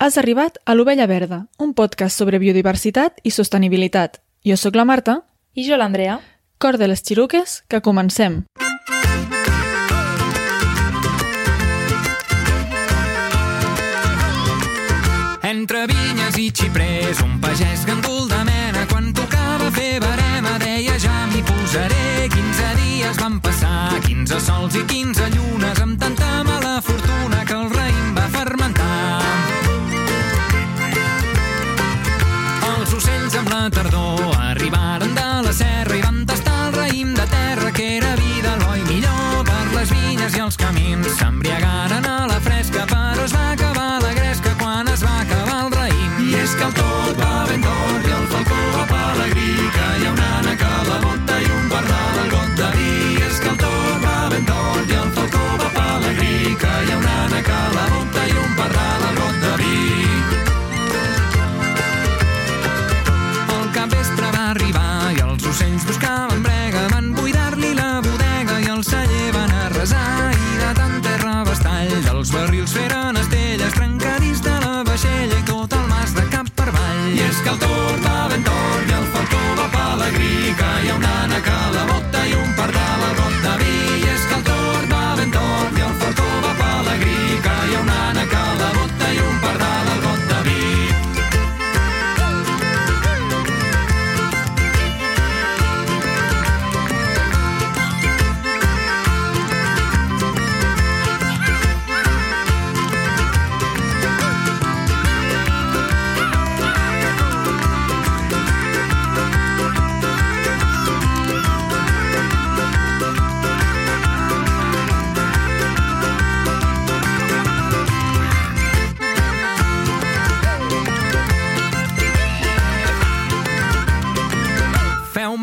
Has 0.00 0.16
arribat 0.16 0.60
a 0.64 0.76
l'Ovella 0.76 1.08
Verda, 1.10 1.48
un 1.58 1.72
podcast 1.74 2.20
sobre 2.20 2.38
biodiversitat 2.38 3.16
i 3.26 3.32
sostenibilitat. 3.34 4.20
Jo 4.46 4.54
sóc 4.54 4.76
la 4.78 4.84
Marta. 4.86 5.24
I 5.58 5.64
jo 5.66 5.74
l'Andrea. 5.74 6.20
Cor 6.62 6.78
de 6.78 6.86
les 6.86 7.02
xiruques, 7.02 7.64
que 7.66 7.80
comencem. 7.82 8.44
Entre 15.42 15.82
vinyes 15.90 16.38
i 16.38 16.46
xiprers, 16.54 17.24
un 17.26 17.40
pagès 17.42 17.82
gandul 17.90 18.30
de 18.30 18.38
mena, 18.46 18.86
quan 18.92 19.10
tocava 19.10 19.72
fer 19.74 19.98
barema, 19.98 20.54
deia 20.62 20.94
ja 21.02 21.26
m'hi 21.32 21.42
posaré. 21.42 22.28
15 22.36 22.70
dies 22.84 23.18
van 23.18 23.40
passar, 23.42 23.98
15 24.06 24.40
sols 24.46 24.78
i 24.78 24.86
15 24.94 25.26
llunes, 25.34 25.82
amb 25.82 25.98
tanta 25.98 26.44
mala 26.46 26.78
fortuna 26.86 27.42
que 27.42 27.58
el 27.58 27.77
tardor 33.70 34.36
arribaren 34.36 35.14
de 35.14 35.28
la 35.44 35.52
serra 35.52 35.96
i 35.96 36.02
van 36.02 36.24
tastar 36.26 36.68
el 36.68 36.76
raïm 36.76 37.14
de 37.14 37.26
terra, 37.32 37.72
que 37.72 37.96
era 37.98 38.14
vida, 38.16 38.56
l'oi 38.64 38.84
millor 38.88 39.44
per 39.48 39.64
les 39.74 39.90
vinyes 39.92 40.36
i 40.38 40.44
els 40.46 40.56
camins. 40.60 41.10
S'embriagaren 41.18 41.67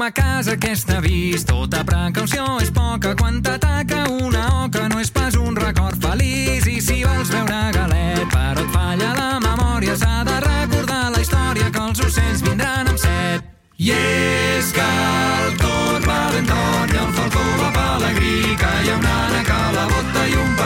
Feu-me 0.06 0.22
cas 0.22 0.48
aquesta 0.48 1.00
vist, 1.02 1.48
tota 1.50 1.80
precaució 1.84 2.44
és 2.62 2.70
poca. 2.70 3.16
Quan 3.18 3.40
t'ataca 3.42 4.04
una 4.14 4.44
oca 4.66 4.84
no 4.92 5.00
és 5.02 5.10
pas 5.10 5.34
un 5.34 5.56
record 5.58 5.98
feliç. 5.98 6.68
I 6.70 6.78
si 6.82 7.00
vols 7.02 7.32
veure 7.34 7.72
galet, 7.74 8.22
però 8.30 8.62
et 8.62 8.70
falla 8.76 9.16
la 9.18 9.40
memòria, 9.42 9.96
s'ha 9.98 10.22
de 10.28 10.36
recordar 10.46 11.10
la 11.16 11.24
història 11.24 11.72
que 11.72 11.82
els 11.88 12.04
ocells 12.06 12.46
vindran 12.46 12.92
amb 12.94 13.02
set. 13.02 13.50
I 13.82 13.90
és 13.96 14.70
que 14.78 14.86
el 14.86 15.58
tot 15.64 16.06
va 16.06 16.22
ben 16.36 16.54
tot 16.54 16.94
i 16.94 17.02
el 17.02 17.12
falcó 17.18 17.50
va 17.64 17.74
pelegrí, 17.80 18.38
que 18.62 18.72
hi 18.84 18.94
ha 18.94 19.02
una 19.02 19.18
ànec 19.26 19.52
a 19.58 19.62
la 19.80 19.90
bota 19.90 20.30
i 20.30 20.38
un 20.38 20.54
pardal 20.54 20.65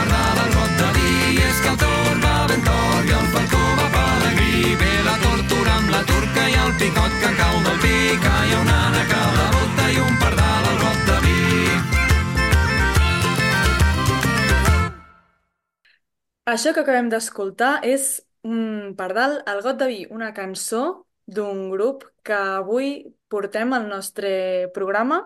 Això 16.50 16.72
que 16.74 16.82
acabem 16.82 17.08
d'escoltar 17.12 17.78
és 17.86 18.16
un 18.42 18.94
pardal 18.98 19.36
al 19.46 19.60
got 19.62 19.78
de 19.78 19.86
vi, 19.86 19.98
una 20.10 20.32
cançó 20.34 21.06
d'un 21.30 21.68
grup 21.70 22.06
que 22.26 22.34
avui 22.34 22.94
portem 23.30 23.70
al 23.76 23.86
nostre 23.86 24.32
programa 24.74 25.20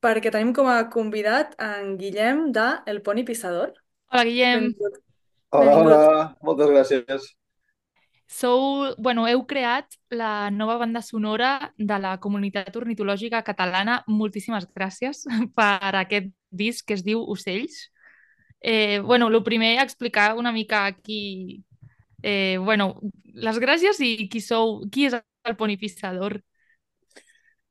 perquè 0.00 0.30
tenim 0.32 0.54
com 0.56 0.68
a 0.70 0.86
convidat 0.92 1.52
en 1.60 1.96
Guillem 2.00 2.46
de 2.56 2.66
El 2.88 3.02
Poni 3.02 3.24
Pissador. 3.28 3.74
Hola, 4.12 4.24
Guillem. 4.24 4.70
Benvingut. 4.70 5.00
Hola, 5.50 5.74
Benvingut. 5.74 5.92
hola, 5.92 6.22
moltes 6.48 6.72
gràcies. 6.72 7.26
Sou, 8.26 8.94
bueno, 8.98 9.26
heu 9.28 9.44
creat 9.46 9.98
la 10.10 10.48
nova 10.50 10.78
banda 10.80 11.02
sonora 11.02 11.72
de 11.78 11.98
la 12.00 12.16
comunitat 12.22 12.74
ornitològica 12.80 13.42
catalana. 13.46 14.00
Moltíssimes 14.08 14.66
gràcies 14.74 15.26
per 15.58 15.92
aquest 16.00 16.32
disc 16.50 16.86
que 16.86 16.96
es 16.96 17.04
diu 17.04 17.20
Ocells. 17.22 17.90
Eh, 18.60 19.00
bueno, 19.00 19.28
el 19.28 19.42
primer, 19.42 19.80
explicar 19.82 20.36
una 20.36 20.52
mica 20.52 20.92
qui... 20.92 21.64
Eh, 22.22 22.58
bueno, 22.58 23.00
les 23.34 23.58
gràcies 23.60 24.00
i 24.02 24.28
qui 24.28 24.40
sou, 24.40 24.80
qui 24.90 25.06
és 25.06 25.14
el 25.14 25.56
Poni 25.56 25.76
Pissador. 25.76 26.40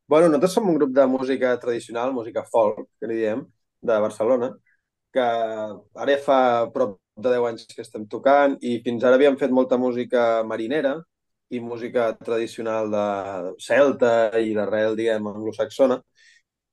Bueno, 0.07 0.29
nosaltres 0.29 0.53
som 0.53 0.69
un 0.69 0.77
grup 0.77 0.93
de 0.93 1.07
música 1.09 1.57
tradicional, 1.59 2.13
música 2.13 2.45
folk, 2.45 2.87
que 2.99 3.09
li 3.09 3.17
diem, 3.17 3.41
de 3.81 3.97
Barcelona, 3.99 4.51
que 5.11 5.25
ara 6.05 6.17
fa 6.21 6.39
prop 6.75 6.99
de 7.15 7.31
10 7.31 7.47
anys 7.49 7.67
que 7.73 7.83
estem 7.85 8.05
tocant 8.11 8.57
i 8.61 8.79
fins 8.85 9.03
ara 9.03 9.17
havíem 9.17 9.37
fet 9.39 9.53
molta 9.55 9.77
música 9.79 10.43
marinera 10.43 10.97
i 11.49 11.61
música 11.63 12.09
tradicional 12.19 12.91
de 12.91 13.05
celta 13.63 14.11
i 14.41 14.53
d'arrel, 14.57 14.97
diguem, 14.99 15.27
anglosaxona. 15.31 15.99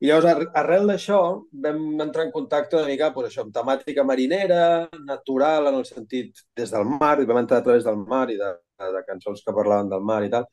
I 0.02 0.08
llavors, 0.08 0.26
ar- 0.32 0.48
arrel 0.62 0.88
d'això, 0.90 1.18
vam 1.64 1.82
entrar 2.02 2.24
en 2.26 2.32
contacte 2.34 2.76
una 2.78 2.88
mica 2.90 3.10
doncs, 3.14 3.28
això, 3.30 3.44
amb 3.46 3.54
temàtica 3.54 4.02
marinera, 4.08 4.62
natural, 5.06 5.68
en 5.70 5.76
el 5.80 5.84
sentit 5.86 6.42
des 6.58 6.72
del 6.74 6.88
mar, 6.90 7.14
i 7.22 7.28
vam 7.28 7.38
entrar 7.42 7.60
a 7.62 7.66
través 7.68 7.84
del 7.86 8.00
mar 8.12 8.24
i 8.34 8.38
de, 8.40 8.48
de 8.96 9.02
cançons 9.06 9.44
que 9.46 9.54
parlaven 9.54 9.92
del 9.92 10.02
mar 10.08 10.22
i 10.26 10.30
tal. 10.32 10.48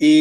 I 0.00 0.14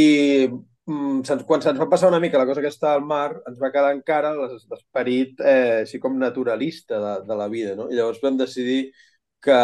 mm, 0.52 1.22
quan 1.48 1.64
se'ns 1.64 1.80
va 1.80 1.88
passar 1.92 2.09
una 2.12 2.19
mica 2.19 2.42
la 2.42 2.48
cosa 2.50 2.59
aquesta 2.64 2.92
al 2.94 3.06
mar, 3.08 3.30
ens 3.48 3.59
va 3.62 3.72
quedar 3.72 3.94
encara 3.96 4.34
l'es- 4.36 4.66
l'esperit 4.72 5.40
eh, 5.40 5.86
així 5.86 6.00
com 6.03 6.18
naturalista 6.19 7.00
de, 7.06 7.14
de 7.30 7.38
la 7.44 7.48
vida, 7.53 7.75
no? 7.80 7.88
I 7.90 7.96
llavors 7.96 8.19
vam 8.24 8.38
decidir 8.42 8.90
que 9.42 9.56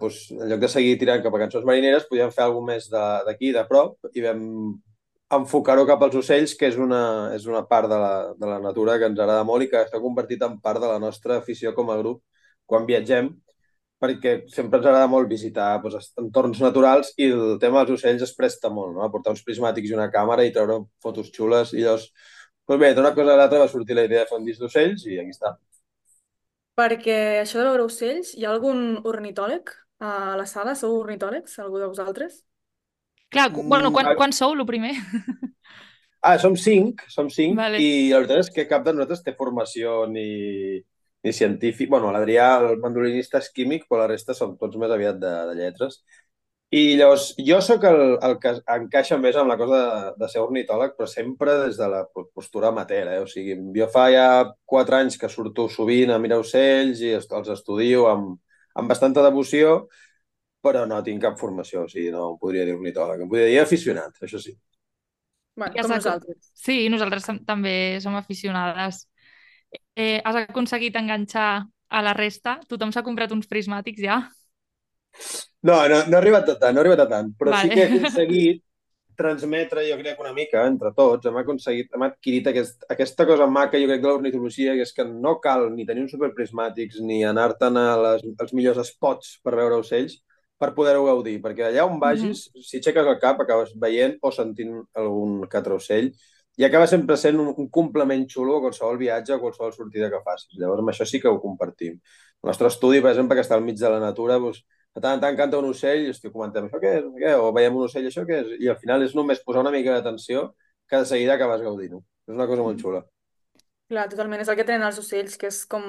doncs, 0.00 0.24
en 0.34 0.48
lloc 0.50 0.60
de 0.64 0.68
seguir 0.72 0.96
tirant 0.98 1.22
cap 1.22 1.34
a 1.38 1.42
cançons 1.44 1.66
marineres, 1.68 2.08
podíem 2.10 2.32
fer 2.34 2.44
alguna 2.48 2.72
més 2.74 2.90
de- 2.90 3.22
d'aquí, 3.28 3.52
de 3.54 3.62
prop, 3.70 3.94
i 4.14 4.26
vam 4.26 4.42
enfocar-ho 5.40 5.84
cap 5.88 6.02
als 6.04 6.16
ocells, 6.20 6.54
que 6.58 6.68
és 6.70 6.76
una, 6.80 7.02
és 7.36 7.46
una 7.50 7.64
part 7.70 7.88
de 7.90 7.98
la, 8.00 8.14
de 8.38 8.50
la 8.50 8.58
natura 8.62 8.98
que 8.98 9.08
ens 9.10 9.18
agrada 9.18 9.46
molt 9.48 9.64
i 9.64 9.70
que 9.72 9.84
s'ha 9.88 10.02
convertit 10.02 10.42
en 10.46 10.58
part 10.64 10.80
de 10.82 10.90
la 10.90 11.00
nostra 11.02 11.38
afició 11.42 11.74
com 11.76 11.90
a 11.90 11.98
grup 12.00 12.22
quan 12.70 12.86
viatgem, 12.88 13.30
perquè 14.00 14.34
sempre 14.52 14.80
ens 14.80 14.88
agrada 14.88 15.10
molt 15.10 15.28
visitar 15.30 15.68
doncs, 15.82 16.10
entorns 16.20 16.60
naturals 16.64 17.12
i 17.16 17.30
el 17.32 17.58
tema 17.62 17.84
dels 17.84 18.00
ocells 18.00 18.24
es 18.26 18.34
presta 18.36 18.70
molt, 18.72 18.94
no? 18.96 19.10
portar 19.12 19.34
uns 19.34 19.44
prismàtics 19.46 19.92
i 19.92 19.98
una 19.98 20.10
càmera 20.12 20.44
i 20.44 20.52
treure 20.54 20.80
fotos 21.04 21.30
xules 21.34 21.74
i 21.74 21.84
llavors, 21.84 22.08
doncs 22.68 22.80
bé, 22.80 22.94
d'una 22.96 23.14
cosa 23.16 23.34
a 23.34 23.38
l'altra 23.40 23.62
va 23.64 23.70
sortir 23.70 23.96
la 23.96 24.06
idea 24.08 24.24
de 24.24 24.30
fer 24.30 24.40
un 24.40 24.48
disc 24.48 24.60
d'ocells 24.60 25.06
i 25.08 25.20
aquí 25.20 25.36
està. 25.36 25.54
Perquè 26.74 27.18
això 27.42 27.60
de 27.60 27.68
veure 27.68 27.84
ocells, 27.86 28.32
hi 28.34 28.44
ha 28.44 28.50
algun 28.50 28.98
ornitòleg 29.06 29.70
a 30.02 30.34
la 30.40 30.46
sala? 30.50 30.74
Sou 30.74 30.96
ornitòlegs, 30.98 31.60
algú 31.62 31.78
de 31.78 31.86
vosaltres? 31.86 32.42
Clar, 33.34 33.50
bueno, 33.50 33.90
quan, 33.92 34.12
Mm, 34.12 34.16
quan 34.16 34.32
sou, 34.32 34.54
el 34.54 34.66
primer? 34.66 34.94
Ah, 36.24 36.38
som 36.40 36.54
cinc, 36.56 37.02
som 37.12 37.26
cinc, 37.28 37.52
Vale. 37.58 37.76
i 37.76 38.08
la 38.08 38.22
veritat 38.22 38.38
és 38.46 38.50
que 38.54 38.62
cap 38.64 38.84
de 38.86 38.94
nosaltres 38.94 39.20
té 39.26 39.34
formació 39.36 40.06
ni, 40.08 40.80
ni 41.20 41.32
científic. 41.36 41.90
Bueno, 41.92 42.12
l'Adrià, 42.14 42.46
el 42.62 42.78
mandolinista, 42.80 43.42
és 43.42 43.50
químic, 43.52 43.84
però 43.90 43.98
la 44.00 44.06
resta 44.08 44.32
som 44.38 44.54
tots 44.56 44.78
més 44.80 44.94
aviat 44.94 45.18
de, 45.20 45.32
de 45.50 45.56
lletres. 45.58 45.98
I 46.74 46.96
llavors, 46.96 47.26
jo 47.48 47.58
sóc 47.62 47.84
el, 47.90 48.00
el 48.24 48.38
que 48.40 48.54
encaixa 48.72 49.18
més 49.20 49.36
amb 49.36 49.52
la 49.52 49.58
cosa 49.60 49.82
de, 49.82 50.14
de 50.22 50.30
ser 50.32 50.40
ornitòleg, 50.46 50.94
però 50.96 51.06
sempre 51.10 51.58
des 51.66 51.76
de 51.78 51.90
la 51.92 52.00
postura 52.14 52.70
amateur, 52.72 53.10
eh? 53.12 53.20
O 53.20 53.28
sigui, 53.30 53.58
jo 53.76 53.90
fa 53.92 54.06
ja 54.14 54.26
quatre 54.64 55.02
anys 55.02 55.20
que 55.20 55.28
surto 55.30 55.68
sovint 55.68 56.14
a 56.14 56.18
mirar 56.22 56.40
ocells 56.40 57.04
i 57.04 57.12
els 57.20 57.52
estudio 57.58 58.08
amb, 58.14 58.38
amb 58.80 58.90
bastanta 58.90 59.22
devoció, 59.28 59.76
però 60.64 60.86
no 60.88 61.02
tinc 61.04 61.20
cap 61.22 61.36
formació, 61.40 61.84
o 61.84 61.90
sigui, 61.92 62.10
no 62.14 62.30
em 62.32 62.38
podria 62.40 62.64
dir 62.64 62.74
ornitòleg, 62.78 63.22
em 63.24 63.30
podria 63.30 63.50
dir 63.52 63.60
aficionat, 63.62 64.16
això 64.24 64.40
sí. 64.40 64.54
Bueno, 65.54 65.76
com 65.76 65.92
nosaltres. 65.92 66.50
Sí, 66.58 66.88
nosaltres 66.90 67.28
tam- 67.28 67.44
també 67.46 68.00
som 68.02 68.16
aficionades. 68.18 69.04
Eh, 69.94 70.20
has 70.24 70.36
aconseguit 70.40 70.96
enganxar 70.98 71.66
a 71.88 72.02
la 72.02 72.14
resta? 72.14 72.58
Tothom 72.66 72.90
s'ha 72.92 73.04
comprat 73.06 73.30
uns 73.32 73.46
prismàtics 73.46 74.02
ja? 74.02 74.18
No, 75.62 75.76
no, 75.88 76.00
no 76.08 76.16
he 76.16 76.20
arribat 76.20 76.48
a 76.50 76.58
tant, 76.58 76.74
no 76.74 76.80
he 76.80 76.84
arribat 76.84 77.04
a 77.06 77.08
tant, 77.08 77.30
però 77.38 77.54
sí 77.54 77.68
Vale. 77.68 77.74
que 77.74 77.84
he 77.84 77.98
aconseguit 78.00 78.62
transmetre, 79.16 79.84
jo 79.86 79.96
crec, 80.00 80.18
una 80.20 80.32
mica, 80.34 80.64
entre 80.66 80.90
tots, 80.96 81.28
hem 81.30 81.36
aconseguit, 81.38 81.92
hem 81.94 82.02
adquirit 82.02 82.48
aquest, 82.50 82.82
aquesta 82.90 83.26
cosa 83.28 83.46
maca, 83.46 83.78
jo 83.78 83.86
crec, 83.86 84.02
de 84.02 84.08
l'ornitologia, 84.10 84.74
que 84.74 84.82
és 84.82 84.92
que 84.92 85.06
no 85.06 85.36
cal 85.44 85.68
ni 85.72 85.86
tenir 85.86 86.02
uns 86.02 86.14
superprismàtics 86.16 86.98
ni 87.06 87.22
anar-te'n 87.24 87.78
als 87.78 88.52
millors 88.58 88.82
spots 88.90 89.36
per 89.44 89.54
veure 89.54 89.78
ocells 89.78 90.18
per 90.60 90.70
poder-ho 90.76 91.04
gaudir, 91.06 91.38
perquè 91.42 91.66
allà 91.68 91.86
on 91.88 91.98
vagis, 92.02 92.46
si 92.62 92.78
aixeques 92.78 93.08
el 93.10 93.18
cap, 93.22 93.40
acabes 93.42 93.74
veient 93.80 94.14
o 94.22 94.30
sentint 94.32 94.76
algun 95.00 95.42
que 95.50 95.58
altre 95.60 95.76
ocell 95.76 96.12
i 96.56 96.64
acaba 96.64 96.86
sempre 96.86 97.16
sent 97.18 97.40
un, 97.42 97.50
un 97.58 97.68
complement 97.68 98.22
xulo 98.30 98.58
a 98.58 98.62
qualsevol 98.62 98.98
viatge 99.00 99.34
o 99.34 99.40
qualsevol 99.42 99.72
sortida 99.74 100.10
que 100.12 100.22
facis. 100.22 100.54
Llavors, 100.60 100.84
amb 100.84 100.92
això 100.92 101.06
sí 101.08 101.18
que 101.20 101.28
ho 101.28 101.40
compartim. 101.42 101.98
El 101.98 102.50
nostre 102.50 102.70
estudi, 102.70 103.00
per 103.02 103.10
exemple, 103.10 103.34
que 103.34 103.42
està 103.42 103.58
al 103.58 103.64
mig 103.66 103.80
de 103.80 103.90
la 103.90 103.98
natura, 104.02 104.38
doncs, 104.38 104.62
de 104.94 105.02
tant 105.02 105.16
en 105.18 105.24
tant 105.24 105.38
canta 105.40 105.58
un 105.58 105.72
ocell 105.72 106.04
i 106.04 106.12
estic 106.12 106.30
comentant 106.30 106.68
això 106.68 106.78
què 106.78 106.92
és, 107.00 107.08
què? 107.18 107.32
o 107.34 107.50
veiem 107.56 107.74
un 107.74 107.88
ocell, 107.88 108.06
això 108.06 108.22
què 108.28 108.38
és? 108.44 108.52
I 108.62 108.70
al 108.70 108.78
final 108.78 109.02
és 109.02 109.16
només 109.18 109.42
posar 109.42 109.64
una 109.64 109.74
mica 109.74 109.90
d'atenció 109.90 110.52
que 110.86 111.00
de 111.00 111.08
seguida 111.10 111.34
acabes 111.34 111.64
gaudint-ho. 111.66 111.98
És 112.28 112.36
una 112.36 112.46
cosa 112.46 112.62
molt 112.62 112.78
xula. 112.78 113.02
Clar, 113.90 114.06
totalment. 114.12 114.44
És 114.44 114.52
el 114.52 114.56
que 114.60 114.66
tenen 114.68 114.86
els 114.86 115.00
ocells, 115.02 115.34
que 115.40 115.50
és 115.50 115.64
com 115.66 115.84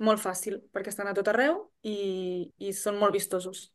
molt 0.00 0.22
fàcil, 0.22 0.62
perquè 0.72 0.88
estan 0.94 1.10
a 1.10 1.14
tot 1.14 1.28
arreu 1.28 1.60
i, 1.84 2.48
i 2.58 2.72
són 2.72 2.96
molt 2.96 3.12
vistosos. 3.12 3.68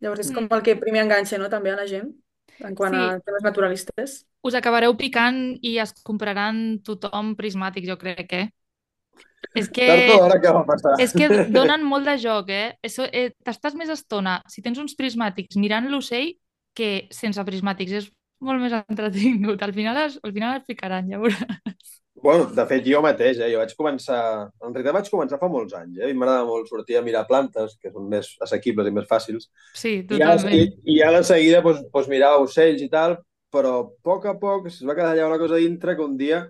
Llavors 0.00 0.20
és 0.26 0.32
com 0.32 0.44
Mm. 0.44 0.54
el 0.54 0.62
que 0.62 0.76
primer 0.76 1.02
enganxa, 1.02 1.38
no?, 1.38 1.48
també 1.48 1.70
a 1.72 1.76
la 1.76 1.86
gent, 1.86 2.12
en 2.60 2.74
quant 2.74 2.94
Sí. 2.94 3.00
a 3.00 3.20
temes 3.20 3.42
naturalistes. 3.42 4.26
Us 4.42 4.54
acabareu 4.54 4.96
picant 4.96 5.58
i 5.62 5.78
es 5.78 5.92
compraran 6.02 6.80
tothom 6.82 7.34
prismàtics, 7.36 7.88
jo 7.88 7.98
crec, 7.98 8.32
eh? 8.32 8.48
És 9.54 9.68
que... 9.70 9.86
Passar? 10.66 10.94
És 11.00 11.12
que 11.12 11.28
donen 11.50 11.82
molt 11.82 12.06
de 12.06 12.16
joc, 12.18 12.48
eh? 12.50 12.76
Eso, 12.82 13.04
eh 13.12 13.32
T'estàs 13.44 13.74
més 13.74 13.88
estona, 13.88 14.42
si 14.48 14.62
tens 14.62 14.78
uns 14.78 14.94
prismàtics 14.98 15.56
mirant 15.56 15.88
l'ocell, 15.90 16.34
que 16.74 17.08
sense 17.10 17.42
prismàtics. 17.44 17.92
És 17.92 18.10
molt 18.40 18.60
més 18.62 18.72
entretingut. 18.72 19.62
Al 19.62 19.72
final 19.74 19.96
es, 20.06 20.18
al 20.22 20.32
final 20.32 20.58
es 20.60 20.66
picaran, 20.66 21.08
ja 21.10 21.18
veuràs. 21.18 22.00
Bueno, 22.22 22.48
de 22.54 22.64
fet, 22.66 22.84
jo 22.86 23.00
mateix, 23.04 23.38
eh? 23.38 23.50
jo 23.52 23.60
vaig 23.60 23.72
començar... 23.78 24.20
En 24.64 24.74
realitat 24.74 24.96
vaig 24.96 25.10
començar 25.12 25.38
fa 25.40 25.48
molts 25.52 25.76
anys, 25.78 26.00
eh? 26.00 26.10
i 26.10 26.16
m'agrada 26.16 26.44
molt 26.48 26.68
sortir 26.70 26.98
a 26.98 27.04
mirar 27.06 27.26
plantes, 27.28 27.76
que 27.82 27.92
són 27.94 28.08
més 28.10 28.32
assequibles 28.44 28.88
i 28.88 28.94
més 28.94 29.08
fàcils, 29.10 29.48
Sí, 29.74 30.00
I 30.02 30.18
ja, 30.20 30.34
i, 30.34 30.38
totalment. 30.38 30.76
i 30.84 30.98
ja 30.98 31.10
de 31.14 31.24
seguida 31.30 31.62
doncs, 31.64 31.86
doncs 31.94 32.10
mirava 32.12 32.42
ocells 32.44 32.84
i 32.84 32.90
tal, 32.92 33.16
però 33.54 33.74
a 33.80 33.88
poc 34.04 34.26
a 34.28 34.34
poc 34.40 34.68
es 34.68 34.80
va 34.84 34.96
quedar 34.98 35.14
allà 35.14 35.28
una 35.30 35.40
cosa 35.40 35.60
dintre 35.62 35.96
que 35.96 36.04
un 36.04 36.16
dia 36.20 36.42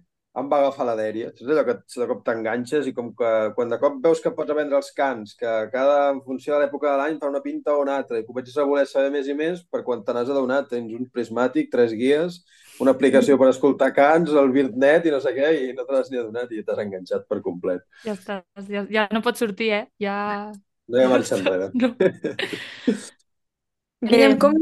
em 0.42 0.48
va 0.50 0.58
agafar 0.62 0.86
la 0.88 0.94
dèria. 0.98 1.30
Saps 1.36 1.50
allò 1.52 1.64
que 1.66 1.74
de 1.94 2.06
cop 2.10 2.20
t'enganxes 2.26 2.88
i 2.90 2.92
com 2.96 3.10
que 3.18 3.32
quan 3.56 3.72
de 3.72 3.78
cop 3.82 3.98
veus 4.04 4.22
que 4.24 4.32
pots 4.36 4.54
aprendre 4.54 4.78
els 4.78 4.90
cants, 4.96 5.34
que 5.38 5.54
cada, 5.72 5.98
en 6.12 6.22
funció 6.26 6.54
de 6.54 6.62
l'època 6.62 6.92
de 6.92 7.00
l'any 7.00 7.18
fa 7.22 7.30
una 7.32 7.42
pinta 7.44 7.74
o 7.74 7.82
una 7.82 7.96
altra, 8.00 8.20
i 8.20 8.26
comences 8.26 8.56
a 8.56 8.66
voler 8.68 8.86
saber 8.90 9.10
més 9.14 9.28
i 9.28 9.36
més, 9.38 9.64
per 9.72 9.82
quan 9.86 10.04
te 10.06 10.14
n'has 10.14 10.30
adonat 10.34 10.70
tens 10.72 10.94
un 10.94 11.08
prismàtic, 11.14 11.70
tres 11.72 11.96
guies, 11.98 12.40
una 12.82 12.94
aplicació 12.94 13.38
per 13.40 13.50
escoltar 13.50 13.90
cants, 13.96 14.30
el 14.30 14.54
BirdNet 14.54 15.08
i 15.08 15.14
no 15.14 15.20
sé 15.24 15.34
què, 15.36 15.52
i 15.66 15.74
no 15.74 15.84
te 15.84 15.96
n'has 15.96 16.10
ni 16.12 16.22
adonat 16.22 16.54
i 16.54 16.62
t'has 16.62 16.82
enganxat 16.84 17.28
per 17.28 17.42
complet. 17.44 17.84
Ja 18.06 18.14
estàs, 18.14 18.64
ja, 18.70 18.86
ja 18.94 19.08
no 19.14 19.24
pots 19.24 19.42
sortir, 19.44 19.72
eh? 19.82 19.84
Ja... 20.02 20.16
No 20.88 21.00
hi 21.00 21.04
ha 21.04 21.12
marxa 21.12 21.38
enrere. 21.40 21.72
No. 23.98 24.12
Guillem, 24.12 24.36
com, 24.38 24.52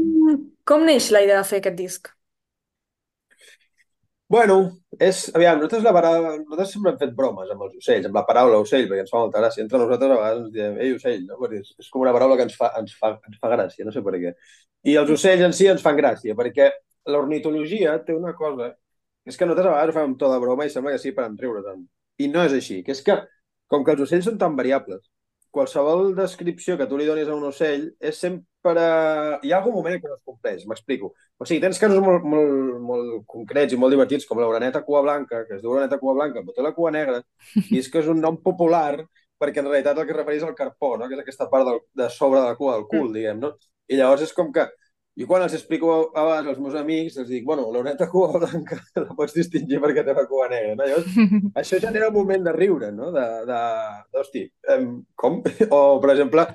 com 0.65 0.81
neix 0.81 1.11
la 1.13 1.19
idea 1.21 1.37
de 1.37 1.45
fer 1.45 1.59
aquest 1.61 1.75
disc? 1.77 2.07
Bueno, 4.29 4.55
és... 4.99 5.29
Aviam, 5.35 5.55
nosaltres, 5.55 5.83
la 5.85 5.93
paraula, 5.95 6.31
nosaltres 6.41 6.71
sempre 6.73 6.91
hem 6.91 6.97
fet 6.99 7.13
bromes 7.15 7.51
amb 7.53 7.61
els 7.63 7.77
ocells, 7.79 8.07
amb 8.09 8.17
la 8.19 8.25
paraula 8.27 8.57
ocell, 8.59 8.87
perquè 8.89 9.05
ens 9.05 9.11
fa 9.13 9.21
molta 9.21 9.39
gràcia. 9.39 9.63
Entre 9.63 9.79
nosaltres 9.79 10.11
a 10.11 10.17
vegades 10.17 10.41
ens 10.41 10.49
diem, 10.55 10.73
ei, 10.83 10.91
ocell, 10.97 11.21
no? 11.29 11.37
Perquè 11.43 11.61
és, 11.63 11.69
és 11.83 11.87
com 11.93 12.03
una 12.03 12.11
paraula 12.15 12.35
que 12.35 12.43
ens 12.49 12.57
fa, 12.59 12.73
ens, 12.81 12.95
fa, 12.99 13.13
ens 13.29 13.37
fa 13.39 13.51
gràcia, 13.53 13.85
no 13.87 13.93
sé 13.95 14.03
per 14.03 14.17
què. 14.17 14.33
I 14.91 14.97
els 14.99 15.13
ocells 15.15 15.45
en 15.47 15.55
si 15.55 15.69
ens 15.71 15.85
fan 15.85 15.95
gràcia, 15.99 16.35
perquè 16.35 16.67
l'ornitologia 17.13 17.95
té 18.03 18.17
una 18.17 18.33
cosa, 18.35 18.73
és 19.27 19.39
que 19.39 19.47
nosaltres 19.47 19.71
a 19.71 19.75
vegades 19.77 19.95
ho 19.95 19.97
fem 19.99 20.09
amb 20.11 20.25
de 20.25 20.41
broma 20.43 20.67
i 20.67 20.73
sembla 20.75 20.95
que 20.95 21.03
sí 21.05 21.13
per 21.15 21.29
enriure 21.29 21.63
tant. 21.63 21.87
I 22.19 22.27
no 22.33 22.43
és 22.43 22.57
així, 22.57 22.81
que 22.83 22.91
és 22.97 23.03
que, 23.07 23.15
com 23.71 23.87
que 23.87 23.95
els 23.95 24.03
ocells 24.09 24.27
són 24.27 24.41
tan 24.43 24.59
variables, 24.59 25.07
qualsevol 25.55 26.11
descripció 26.19 26.75
que 26.77 26.87
tu 26.91 26.99
li 26.99 27.07
donis 27.07 27.31
a 27.31 27.35
un 27.35 27.47
ocell 27.47 27.93
és 27.99 28.19
sempre... 28.19 28.43
Hi 28.75 29.51
ha 29.51 29.59
algun 29.59 29.75
moment 29.75 29.95
en 29.95 30.01
què 30.01 30.09
no 30.09 30.17
es 30.17 30.25
compleix, 30.25 30.65
m'explico. 30.67 31.13
O 31.37 31.45
sigui, 31.45 31.61
tens 31.63 31.79
casos 31.79 32.01
molt, 32.03 32.25
molt, 32.27 32.79
molt 32.89 33.13
concrets 33.29 33.73
i 33.73 33.79
molt 33.79 33.95
divertits, 33.95 34.27
com 34.27 34.41
l'oreneta 34.41 34.83
cua 34.87 35.03
blanca, 35.05 35.45
que 35.47 35.55
es 35.57 35.61
diu 35.61 35.71
oreneta 35.71 35.99
cua 36.01 36.15
blanca, 36.17 36.43
però 36.43 36.55
té 36.57 36.65
la 36.65 36.73
cua 36.75 36.91
negra, 36.95 37.21
i 37.71 37.79
és 37.79 37.87
que 37.93 38.01
és 38.03 38.11
un 38.11 38.19
nom 38.23 38.41
popular 38.41 39.05
perquè 39.37 39.61
en 39.61 39.69
realitat 39.69 39.97
el 39.97 40.07
que 40.07 40.15
es 40.15 40.17
refereix 40.17 40.43
al 40.43 40.57
carpó, 40.57 40.95
no? 40.97 41.07
que 41.07 41.13
és 41.13 41.21
aquesta 41.21 41.45
part 41.51 41.67
del, 41.67 41.79
de 41.95 42.09
sobre 42.09 42.41
de 42.41 42.47
la 42.49 42.57
cua, 42.57 42.79
del 42.79 42.87
cul, 42.89 43.11
diguem, 43.13 43.39
no? 43.43 43.53
I 43.87 43.99
llavors 43.99 44.23
és 44.25 44.33
com 44.35 44.49
que 44.51 44.65
i 45.17 45.25
quan 45.25 45.41
els 45.41 45.53
explico 45.57 45.89
a 45.89 45.97
a 46.21 46.23
vegades 46.27 46.49
als 46.51 46.59
meus 46.61 46.75
amics, 46.77 47.15
els 47.17 47.29
dic, 47.31 47.45
bueno, 47.45 47.63
l'oreneta 47.73 48.05
cua 48.11 48.37
blanca 48.37 48.77
la 49.01 49.15
pots 49.17 49.33
distingir 49.33 49.79
perquè 49.81 50.03
té 50.05 50.13
la 50.13 50.27
cua 50.29 50.45
negra, 50.51 50.75
no? 50.77 50.85
Llavors, 50.85 51.15
això 51.61 51.79
genera 51.81 52.11
un 52.11 52.17
moment 52.19 52.45
de 52.45 52.53
riure, 52.53 52.91
no? 52.93 53.09
De, 53.15 53.25
de, 53.49 53.61
d'hosti, 54.13 54.43
em, 54.75 54.91
com? 55.17 55.39
O, 55.71 55.79
per 56.03 56.11
exemple, 56.13 56.45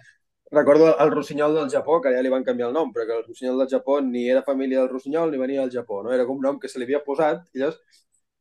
recordo 0.53 0.93
el 1.01 1.11
rossinyol 1.11 1.55
del 1.57 1.71
Japó, 1.73 2.01
que 2.05 2.13
ja 2.15 2.23
li 2.23 2.31
van 2.33 2.45
canviar 2.45 2.69
el 2.71 2.75
nom, 2.77 2.93
però 2.93 3.07
que 3.09 3.17
el 3.19 3.25
rossinyol 3.27 3.59
del 3.65 3.71
Japó 3.73 4.01
ni 4.05 4.29
era 4.31 4.45
família 4.47 4.81
del 4.81 4.91
rossinyol 4.93 5.31
ni 5.33 5.39
venia 5.41 5.63
del 5.65 5.73
Japó, 5.73 6.03
no? 6.05 6.13
Era 6.13 6.27
com 6.29 6.37
un 6.39 6.47
nom 6.49 6.61
que 6.61 6.69
se 6.69 6.79
li 6.79 6.87
havia 6.89 7.03
posat, 7.05 7.47
i 7.55 7.63
llavors 7.63 7.81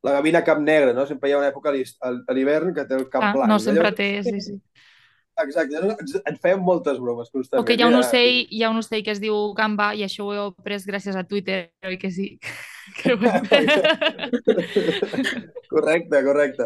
la 0.02 0.16
gavina 0.16 0.42
cap 0.44 0.58
negra, 0.60 0.92
no? 0.92 1.06
Sempre 1.06 1.30
hi 1.30 1.34
ha 1.34 1.38
una 1.38 1.50
època 1.52 1.70
a 1.72 2.34
l'hivern 2.34 2.74
que 2.74 2.84
té 2.84 2.98
el 2.98 3.08
cap 3.08 3.22
Ah, 3.22 3.32
blanc. 3.36 3.48
no, 3.52 3.58
sempre 3.62 3.84
Llavors, 3.84 3.96
té, 3.96 4.10
sí, 4.26 4.40
sí. 4.40 4.60
Exacte, 5.42 5.78
ens, 5.80 6.16
ens 6.28 6.40
fèiem 6.42 6.60
moltes 6.60 6.98
bromes 7.00 7.30
constantment. 7.30 7.62
O 7.62 7.66
que 7.66 7.78
hi 7.78 7.82
ha 7.82 7.88
un 7.88 7.96
ocell, 7.96 8.42
hi 8.50 8.62
ha 8.62 8.70
un 8.70 8.82
ocell 8.82 9.04
que 9.06 9.14
es 9.14 9.22
diu 9.22 9.54
gamba 9.56 9.92
i 9.96 10.04
això 10.04 10.26
ho 10.26 10.34
he 10.34 10.42
après 10.42 10.84
gràcies 10.90 11.16
a 11.16 11.24
Twitter, 11.24 11.70
oi 11.88 11.96
que 12.02 12.10
sí? 12.12 12.34
Correcte, 15.72 16.18
correcte. 16.24 16.64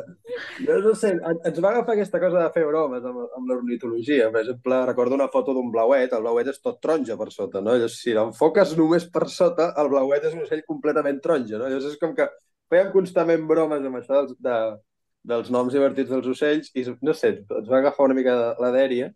Jo 0.66 0.78
no 0.82 0.94
sé, 0.98 1.12
en- 1.14 1.38
ens 1.46 1.60
va 1.62 1.70
agafar 1.70 1.94
aquesta 1.94 2.18
cosa 2.22 2.40
de 2.42 2.50
fer 2.54 2.64
bromes 2.66 3.04
amb, 3.06 3.20
amb 3.38 3.50
l'ornitologia. 3.50 4.30
Per 4.34 4.40
exemple, 4.42 4.80
recordo 4.88 5.14
una 5.18 5.28
foto 5.32 5.54
d'un 5.54 5.68
blauet, 5.74 6.12
el 6.16 6.24
blauet 6.24 6.50
és 6.50 6.58
tot 6.62 6.80
taronja 6.82 7.16
per 7.20 7.28
sota, 7.34 7.60
no? 7.62 7.76
Llavors, 7.76 8.00
si 8.02 8.14
l'enfoques 8.16 8.74
només 8.78 9.06
per 9.12 9.28
sota, 9.30 9.68
el 9.82 9.90
blauet 9.92 10.26
és 10.26 10.35
un 10.35 10.42
ocell 10.46 10.64
completament 10.66 11.20
taronja, 11.23 11.61
no? 11.61 11.68
Llavors 11.70 11.92
és 11.92 12.00
com 12.02 12.16
que 12.18 12.26
fèiem 12.73 12.90
constantment 12.94 13.46
bromes 13.46 13.87
amb 13.87 14.00
això 14.00 14.25
dels, 14.25 14.35
de, 14.42 14.56
dels 15.35 15.52
noms 15.54 15.76
divertits 15.76 16.11
dels 16.11 16.26
ocells 16.35 16.73
i, 16.75 16.87
no 17.06 17.14
sé, 17.14 17.37
ens 17.46 17.70
va 17.70 17.78
agafar 17.82 18.08
una 18.11 18.18
mica 18.18 18.35
la 18.62 18.73
dèria 18.75 19.12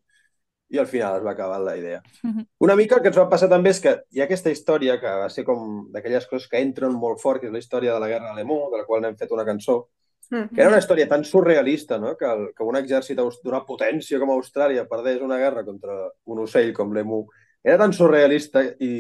i 0.71 0.79
al 0.79 0.87
final 0.87 1.19
es 1.19 1.25
va 1.27 1.35
acabar 1.35 1.61
la 1.61 1.77
idea. 1.77 2.03
Una 2.67 2.77
mica 2.79 2.97
el 2.97 3.03
que 3.03 3.11
ens 3.13 3.19
va 3.19 3.29
passar 3.31 3.51
també 3.51 3.75
és 3.75 3.81
que 3.83 3.97
hi 4.11 4.23
ha 4.23 4.29
aquesta 4.29 4.53
història 4.55 5.01
que 5.03 5.15
va 5.23 5.31
ser 5.31 5.45
com 5.45 5.89
d'aquelles 5.93 6.29
coses 6.31 6.49
que 6.49 6.63
entren 6.63 6.95
molt 6.95 7.23
fort, 7.23 7.43
que 7.43 7.51
és 7.51 7.55
la 7.55 7.63
història 7.63 7.97
de 7.97 8.03
la 8.03 8.11
guerra 8.13 8.31
a 8.31 8.37
l'Emú, 8.39 8.63
de 8.71 8.83
la 8.83 8.87
qual 8.87 9.03
n'hem 9.03 9.19
fet 9.19 9.35
una 9.35 9.47
cançó, 9.49 9.83
Mm. 10.31 10.55
que 10.55 10.61
era 10.61 10.71
una 10.71 10.79
història 10.79 11.09
tan 11.09 11.25
surrealista, 11.25 11.99
no? 11.99 12.17
que, 12.17 12.25
el, 12.25 12.45
que 12.55 12.63
un 12.63 12.77
exèrcit 12.79 13.19
d'una 13.19 13.65
potència 13.67 14.19
com 14.23 14.31
Austràlia 14.31 14.87
perdés 14.89 15.23
una 15.27 15.39
guerra 15.39 15.65
contra 15.67 15.97
un 16.31 16.45
ocell 16.45 16.73
com 16.73 16.95
l'Emú. 16.95 17.25
Era 17.65 17.81
tan 17.83 17.93
surrealista 17.93 18.63
i 18.79 18.93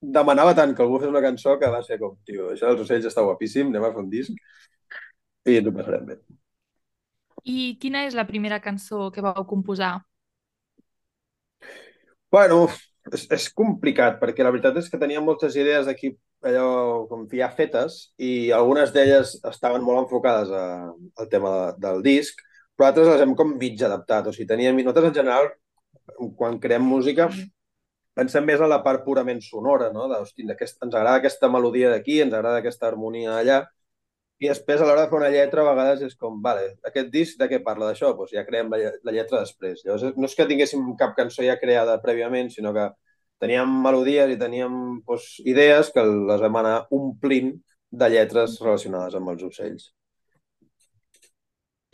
demanava 0.00 0.54
tant 0.54 0.76
que 0.76 0.84
algú 0.84 1.00
fes 1.02 1.10
una 1.10 1.24
cançó 1.24 1.56
que 1.58 1.70
va 1.70 1.82
ser 1.82 1.98
com, 1.98 2.14
tio, 2.24 2.52
això 2.52 2.70
dels 2.70 2.84
ocells 2.86 3.08
està 3.10 3.24
guapíssim, 3.26 3.72
anem 3.72 3.88
a 3.88 3.90
fer 3.90 4.04
un 4.04 4.12
disc 4.12 5.48
i 5.48 5.56
ens 5.58 5.66
ho 5.66 5.74
passarem 5.74 6.06
bé. 6.06 6.20
I 7.42 7.74
quina 7.82 8.04
és 8.06 8.14
la 8.14 8.26
primera 8.28 8.60
cançó 8.62 9.10
que 9.10 9.24
vau 9.24 9.42
composar? 9.46 9.96
Bueno, 12.30 12.66
és, 13.12 13.24
és 13.32 13.46
complicat, 13.56 14.18
perquè 14.20 14.44
la 14.44 14.52
veritat 14.52 14.76
és 14.80 14.88
que 14.92 15.00
tenia 15.00 15.22
moltes 15.24 15.56
idees 15.56 15.86
d'aquí 15.88 16.12
allò 16.48 17.06
com 17.10 17.24
ja 17.32 17.48
fetes 17.50 17.96
i 18.22 18.50
algunes 18.54 18.92
d'elles 18.94 19.38
estaven 19.48 19.82
molt 19.82 20.04
enfocades 20.04 20.52
a, 20.54 20.64
al 20.92 21.30
tema 21.32 21.54
de, 21.54 21.70
del 21.86 22.02
disc, 22.04 22.42
però 22.76 22.90
altres 22.90 23.08
les 23.08 23.24
hem 23.24 23.32
com 23.38 23.56
mig 23.56 23.80
adaptat. 23.82 24.28
O 24.28 24.34
sigui, 24.34 24.46
teníem, 24.50 24.76
nosaltres 24.84 25.10
en 25.10 25.16
general, 25.22 25.48
quan 26.38 26.60
creem 26.60 26.84
música, 26.84 27.30
pensem 28.18 28.44
més 28.46 28.60
en 28.60 28.70
la 28.70 28.82
part 28.84 29.04
purament 29.06 29.40
sonora, 29.42 29.88
no? 29.94 30.06
De, 30.10 30.20
hosti, 30.22 30.46
aquest, 30.52 30.78
ens 30.84 30.94
agrada 30.94 31.22
aquesta 31.22 31.50
melodia 31.50 31.90
d'aquí, 31.94 32.20
ens 32.22 32.36
agrada 32.36 32.60
aquesta 32.62 32.90
harmonia 32.90 33.38
allà, 33.40 33.62
i 34.38 34.48
després, 34.50 34.80
a 34.80 34.86
l'hora 34.86 35.04
de 35.04 35.10
fer 35.10 35.18
una 35.18 35.30
lletra, 35.34 35.62
a 35.64 35.70
vegades 35.74 36.02
és 36.06 36.14
com, 36.20 36.38
vale, 36.44 36.66
aquest 36.90 37.10
disc 37.14 37.38
de 37.40 37.48
què 37.50 37.58
parla 37.64 37.88
d'això? 37.90 38.12
Doncs 38.18 38.34
ja 38.36 38.44
creem 38.46 38.70
la, 38.72 38.78
lle- 38.82 38.94
la 39.08 39.14
lletra 39.16 39.40
després. 39.42 39.82
Llavors, 39.86 40.04
no 40.16 40.28
és 40.30 40.36
que 40.38 40.46
tinguéssim 40.50 40.84
cap 41.00 41.16
cançó 41.18 41.44
ja 41.46 41.58
creada 41.62 41.98
prèviament, 42.04 42.50
sinó 42.54 42.72
que 42.76 42.86
teníem 43.42 43.72
melodies 43.86 44.30
i 44.34 44.38
teníem 44.40 44.78
doncs, 45.08 45.28
idees 45.54 45.90
que 45.94 46.04
les 46.06 46.42
vam 46.46 46.60
anar 46.62 46.76
omplint 47.00 47.54
de 48.02 48.10
lletres 48.14 48.58
relacionades 48.62 49.18
amb 49.18 49.34
els 49.34 49.46
ocells. 49.50 49.90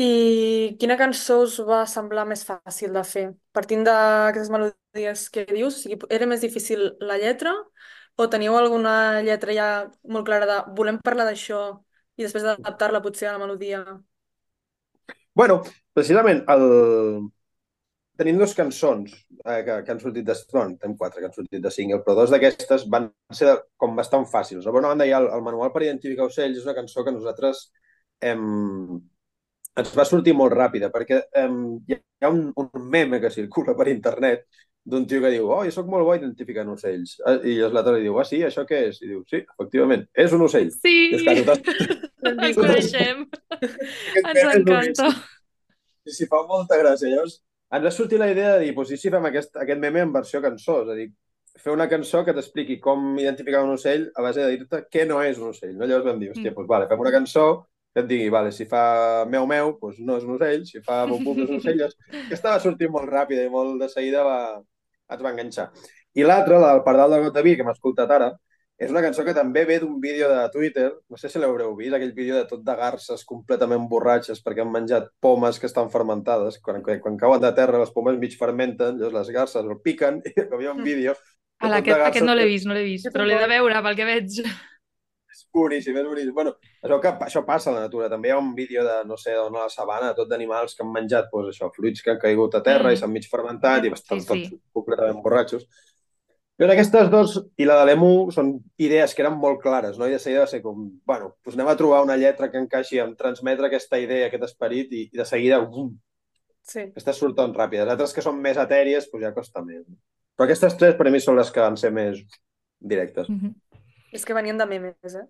I 0.02 0.76
quina 0.80 0.96
cançó 0.98 1.36
us 1.44 1.58
va 1.68 1.84
semblar 1.86 2.24
més 2.26 2.42
fàcil 2.48 2.94
de 2.96 3.02
fer? 3.06 3.24
Partint 3.54 3.84
d'aquestes 3.86 4.50
melodies 4.50 5.28
que 5.34 5.44
dius, 5.50 5.76
o 5.78 5.82
sigui, 5.84 5.98
era 6.16 6.26
més 6.26 6.42
difícil 6.42 6.82
la 7.10 7.18
lletra 7.22 7.52
o 8.18 8.26
teníeu 8.30 8.56
alguna 8.58 9.22
lletra 9.22 9.54
ja 9.54 9.68
molt 10.10 10.26
clara 10.26 10.48
de 10.50 10.58
volem 10.80 10.98
parlar 11.06 11.28
d'això 11.30 11.60
i 12.16 12.26
després 12.26 12.44
d'adaptar-la 12.46 13.02
potser 13.04 13.30
a 13.30 13.36
la 13.36 13.42
melodia? 13.42 13.84
Bueno, 15.34 15.62
precisament, 15.94 16.44
el... 16.54 16.66
tenim 18.20 18.36
dues 18.38 18.52
cançons 18.54 19.14
eh, 19.44 19.62
que, 19.66 19.80
que 19.86 19.90
han 19.94 20.02
sortit 20.02 20.26
de... 20.28 20.36
Bueno, 20.52 20.76
tenim 20.78 20.98
quatre 21.00 21.22
que 21.22 21.30
han 21.30 21.34
sortit 21.34 21.64
de 21.64 21.72
single, 21.74 22.02
però 22.04 22.20
dos 22.20 22.34
d'aquestes 22.34 22.86
van 22.90 23.08
ser 23.34 23.56
com 23.76 23.96
bastant 23.98 24.28
fàcils. 24.30 24.68
Per 24.68 24.82
una 24.82 24.92
banda, 24.92 25.08
hi 25.08 25.14
ha 25.14 25.22
el, 25.24 25.32
el 25.34 25.42
Manual 25.42 25.72
per 25.74 25.82
identificar 25.82 26.28
ocells, 26.28 26.60
és 26.60 26.68
una 26.68 26.76
cançó 26.78 27.02
que 27.02 27.16
nosaltres 27.16 27.64
hem, 28.22 28.44
ens 29.82 29.96
va 29.98 30.06
sortir 30.06 30.36
molt 30.38 30.54
ràpida, 30.54 30.92
perquè 30.94 31.24
um, 31.42 31.80
hi 31.88 31.98
ha 31.98 32.30
un, 32.30 32.46
un 32.62 32.70
meme 32.94 33.18
que 33.20 33.34
circula 33.34 33.74
per 33.74 33.90
internet 33.90 34.46
d'un 34.84 35.06
tio 35.08 35.20
que 35.24 35.30
diu, 35.32 35.48
oh, 35.48 35.62
jo 35.64 35.72
sóc 35.72 35.88
molt 35.88 36.04
bo 36.04 36.14
identificant 36.16 36.68
ocells. 36.74 37.16
Ah, 37.24 37.38
I 37.40 37.56
l'altre 37.62 37.96
li 37.96 38.04
diu, 38.04 38.18
ah, 38.20 38.26
sí, 38.28 38.42
això 38.44 38.66
què 38.68 38.82
és? 38.90 39.00
I 39.00 39.10
diu, 39.14 39.22
sí, 39.30 39.40
efectivament, 39.40 40.04
és 40.24 40.34
un 40.36 40.44
ocell. 40.44 40.70
Sí, 40.74 40.94
I 41.14 41.20
és 41.20 41.40
totes... 41.46 42.02
el 42.28 42.56
coneixem. 42.58 43.24
Ens 44.20 44.42
encanta. 44.44 45.10
I 46.04 46.12
si 46.12 46.28
fa 46.28 46.42
molta 46.48 46.76
gràcia. 46.80 47.08
Llavors, 47.08 47.38
ens 47.72 47.86
va 47.86 47.92
sortir 47.96 48.20
la 48.20 48.28
idea 48.32 48.54
de 48.54 48.66
dir, 48.66 48.74
pues, 48.76 48.92
i 48.92 49.00
si 49.00 49.12
fem 49.12 49.30
aquest, 49.30 49.56
aquest 49.64 49.80
meme 49.80 50.04
en 50.04 50.12
versió 50.12 50.42
cançó? 50.44 50.82
És 50.84 50.92
a 50.92 50.98
dir, 51.00 51.08
fer 51.64 51.72
una 51.72 51.88
cançó 51.88 52.20
que 52.26 52.34
t'expliqui 52.36 52.76
com 52.82 53.14
identificar 53.22 53.62
un 53.64 53.72
ocell 53.78 54.10
a 54.12 54.26
base 54.26 54.42
de 54.42 54.50
dir-te 54.52 54.82
què 54.92 55.06
no 55.08 55.22
és 55.24 55.40
un 55.40 55.54
ocell. 55.54 55.72
No? 55.78 55.88
Llavors 55.88 56.10
vam 56.10 56.20
dir, 56.20 56.34
hòstia, 56.34 56.50
mm. 56.50 56.58
pues, 56.58 56.68
vale, 56.68 56.90
fem 56.90 57.06
una 57.06 57.14
cançó 57.14 57.46
que 57.94 58.02
et 58.02 58.10
digui, 58.10 58.28
vale, 58.34 58.50
si 58.52 58.66
fa 58.66 58.84
meu 59.30 59.46
meu, 59.46 59.76
doncs 59.80 60.00
no 60.04 60.18
és 60.18 60.24
un 60.26 60.34
ocell, 60.34 60.64
si 60.66 60.80
fa 60.84 61.04
bum 61.06 61.24
bum, 61.24 61.40
no 61.40 61.46
és 61.46 61.52
un 61.54 61.60
ocell. 61.62 61.84
Aquesta 62.26 62.52
va 62.52 62.62
sortir 62.62 62.90
molt 62.90 63.08
ràpida 63.08 63.44
i 63.46 63.52
molt 63.52 63.78
de 63.80 63.88
seguida 63.88 64.24
va, 64.26 64.38
ens 65.10 65.22
va 65.22 65.34
enganxar. 65.34 65.68
I 66.14 66.24
l'altra, 66.26 66.60
la 66.62 66.72
del 66.74 66.84
Pardal 66.86 67.14
de 67.14 67.20
Got 67.24 67.36
de 67.36 67.42
Vi, 67.42 67.56
que 67.58 67.66
m'ha 67.66 67.74
escoltat 67.74 68.10
ara, 68.14 68.30
és 68.74 68.90
una 68.90 69.02
cançó 69.04 69.22
que 69.22 69.34
també 69.34 69.62
ve 69.68 69.78
d'un 69.78 70.00
vídeo 70.02 70.28
de 70.30 70.48
Twitter, 70.50 70.88
no 71.10 71.18
sé 71.18 71.28
si 71.30 71.38
l'haureu 71.38 71.76
vist, 71.78 71.94
aquell 71.94 72.14
vídeo 72.14 72.34
de 72.40 72.46
tot 72.50 72.64
de 72.66 72.74
garces 72.74 73.22
completament 73.28 73.86
borratxes 73.90 74.42
perquè 74.42 74.64
han 74.64 74.72
menjat 74.74 75.06
pomes 75.22 75.60
que 75.62 75.70
estan 75.70 75.92
fermentades. 75.92 76.58
Quan, 76.62 76.82
quan 76.82 77.18
cauen 77.20 77.42
de 77.42 77.52
terra 77.54 77.78
les 77.82 77.94
pomes 77.94 78.18
mig 78.18 78.34
fermenten, 78.38 78.98
llavors 78.98 79.14
les 79.20 79.30
garces 79.36 79.62
el 79.62 79.78
piquen 79.84 80.20
i 80.24 80.34
hi 80.34 80.46
havia 80.50 80.74
un 80.74 80.82
mm. 80.82 80.90
vídeo... 80.90 81.14
Ala, 81.64 81.78
aquest, 81.80 82.00
aquest 82.10 82.26
no 82.26 82.34
l'he 82.34 82.48
vist, 82.50 82.66
no 82.66 82.74
l'he 82.74 82.82
vist, 82.84 83.06
però 83.14 83.24
l'he 83.24 83.38
de 83.38 83.46
veure 83.48 83.82
pel 83.86 83.94
que 83.96 84.08
veig. 84.08 84.40
És 85.34 85.46
boníssim, 85.52 85.96
és 85.98 86.06
boníssim. 86.06 86.34
Bueno, 86.34 86.52
això, 86.82 87.00
que, 87.02 87.10
això 87.26 87.42
passa 87.46 87.72
a 87.72 87.74
la 87.74 87.86
natura. 87.88 88.10
També 88.12 88.30
hi 88.30 88.34
ha 88.34 88.38
un 88.38 88.52
vídeo 88.54 88.84
de, 88.86 89.00
no 89.08 89.18
sé, 89.18 89.34
d'on 89.34 89.56
a 89.56 89.64
la 89.64 89.72
sabana, 89.72 90.12
tot 90.14 90.30
d'animals 90.30 90.76
que 90.76 90.84
han 90.84 90.92
menjat 90.94 91.26
pues, 91.32 91.48
això, 91.50 91.72
fruits 91.74 92.04
que 92.04 92.14
han 92.14 92.20
caigut 92.22 92.54
a 92.54 92.62
terra 92.62 92.90
mm. 92.90 92.94
i 92.94 93.00
s'han 93.00 93.12
mig 93.14 93.26
fermentat 93.30 93.88
i 93.88 93.92
estan 93.96 94.22
sí, 94.22 94.28
sí. 94.28 94.30
tots 94.30 94.62
completament 94.78 95.18
borratxos. 95.24 95.66
Però 96.54 96.70
aquestes 96.70 97.08
dos 97.10 97.34
i 97.58 97.66
la 97.66 97.80
de 97.80 97.88
l'EMU 97.88 98.30
són 98.34 98.52
idees 98.78 99.14
que 99.14 99.24
eren 99.24 99.34
molt 99.42 99.58
clares, 99.62 99.98
no? 99.98 100.06
I 100.06 100.14
de 100.14 100.20
seguida 100.22 100.44
va 100.44 100.50
ser 100.50 100.60
com, 100.62 100.84
bueno, 101.10 101.32
doncs 101.42 101.58
anem 101.58 101.70
a 101.72 101.74
trobar 101.80 102.04
una 102.04 102.14
lletra 102.20 102.46
que 102.52 102.60
encaixi 102.62 103.00
en 103.02 103.16
transmetre 103.18 103.66
aquesta 103.66 103.98
idea, 103.98 104.28
aquest 104.28 104.46
esperit, 104.46 104.94
i, 104.94 105.08
i 105.10 105.18
de 105.18 105.26
seguida, 105.26 105.58
bum, 105.66 105.90
sí. 106.62 106.84
aquestes 106.86 107.18
surten 107.18 107.56
ràpides. 107.58 107.90
Altres 107.90 108.14
que 108.14 108.22
són 108.22 108.38
més 108.44 108.60
etèries, 108.62 109.10
doncs 109.10 109.26
ja 109.26 109.34
costa 109.34 109.64
més. 109.66 109.82
Però 110.34 110.46
aquestes 110.46 110.78
tres 110.78 110.94
per 110.98 111.10
mi 111.10 111.22
són 111.22 111.40
les 111.40 111.50
que 111.50 111.62
van 111.62 111.78
ser 111.80 111.90
més 111.94 112.22
directes. 112.78 113.28
Mm 113.28 113.40
-hmm. 113.40 113.54
És 114.14 114.24
que 114.24 114.36
venien 114.36 114.60
de 114.60 114.66
memes, 114.70 115.16
eh? 115.18 115.26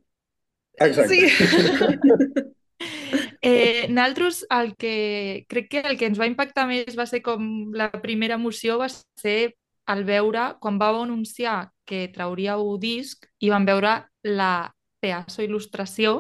Exacte. 0.85 1.09
Sí. 1.09 2.55
eh, 3.43 3.87
nosaltres 3.89 4.45
el 4.51 4.75
que 4.77 5.47
crec 5.49 5.71
que 5.71 5.85
el 5.89 5.97
que 5.99 6.09
ens 6.11 6.21
va 6.21 6.29
impactar 6.29 6.67
més 6.69 6.99
va 6.99 7.07
ser 7.09 7.23
com 7.25 7.73
la 7.73 7.91
primera 8.03 8.37
emoció 8.41 8.77
va 8.83 8.91
ser 8.91 9.55
al 9.87 10.05
veure 10.09 10.55
quan 10.61 10.79
vau 10.81 11.03
anunciar 11.03 11.71
que 11.89 12.09
trauríeu 12.13 12.77
disc 12.81 13.27
i 13.41 13.53
vam 13.53 13.67
veure 13.69 13.99
la 14.25 14.73
pedaço 15.05 15.45
il·lustració 15.45 16.17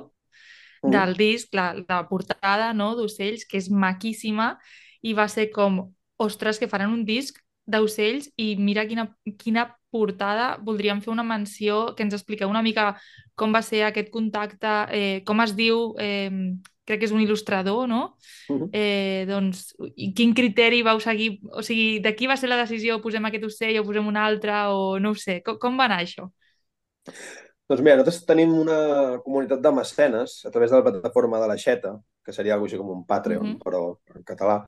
mm. 0.85 0.91
del 0.93 1.15
disc, 1.17 1.53
la, 1.57 1.73
la 1.89 2.03
portada 2.09 2.73
no, 2.77 2.93
d'ocells, 2.97 3.47
que 3.49 3.59
és 3.61 3.71
maquíssima, 3.73 4.55
i 5.05 5.17
va 5.17 5.27
ser 5.29 5.49
com, 5.53 5.81
ostres, 6.21 6.61
que 6.61 6.69
faran 6.69 6.93
un 6.93 7.05
disc 7.09 7.41
d'ocells 7.67 8.31
i 8.37 8.55
mira 8.57 8.85
quina, 8.87 9.09
quina 9.39 9.69
portada, 9.95 10.59
voldríem 10.67 11.01
fer 11.01 11.13
una 11.13 11.25
menció 11.27 11.95
que 11.95 12.03
ens 12.03 12.15
expliqueu 12.17 12.51
una 12.51 12.63
mica 12.63 12.95
com 13.39 13.55
va 13.55 13.63
ser 13.63 13.85
aquest 13.87 14.11
contacte, 14.15 14.73
eh, 14.95 15.23
com 15.27 15.41
es 15.45 15.55
diu, 15.57 15.95
eh, 16.03 16.31
crec 16.85 17.01
que 17.01 17.09
és 17.09 17.15
un 17.15 17.23
il·lustrador, 17.23 17.87
no? 17.89 18.17
Uh 18.49 18.57
-huh. 18.57 18.69
eh, 18.73 19.25
doncs, 19.27 19.75
quin 20.15 20.35
criteri 20.35 20.83
vau 20.83 21.01
seguir? 21.01 21.41
O 21.53 21.63
sigui, 21.63 22.01
de 22.01 22.15
qui 22.15 22.27
va 22.27 22.37
ser 22.37 22.49
la 22.49 22.61
decisió, 22.61 23.01
posem 23.01 23.25
aquest 23.25 23.45
ocell 23.45 23.79
o 23.79 23.85
posem 23.85 24.07
un 24.07 24.17
altre, 24.17 24.53
o 24.69 24.99
no 24.99 25.11
ho 25.11 25.15
sé, 25.15 25.43
com, 25.43 25.59
com 25.59 25.79
va 25.79 25.87
anar 25.87 26.03
això? 26.03 26.31
Doncs 27.69 27.81
mira, 27.81 27.97
nosaltres 27.97 28.27
tenim 28.27 28.53
una 28.53 29.21
comunitat 29.25 29.61
de 29.61 29.73
mecenes 29.73 30.45
a 30.45 30.51
través 30.51 30.71
de 30.71 30.77
la 30.77 30.85
plataforma 30.85 31.41
de 31.41 31.49
la 31.49 31.57
Xeta, 31.57 31.99
que 32.23 32.33
seria 32.33 32.55
alguna 32.55 32.71
cosa 32.71 32.83
com 32.83 32.91
un 32.91 33.07
Patreon, 33.07 33.47
uh 33.47 33.55
-huh. 33.55 33.59
però 33.59 33.99
en 34.15 34.23
català, 34.23 34.67